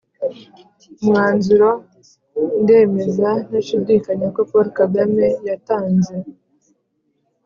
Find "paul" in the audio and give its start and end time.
4.49-4.67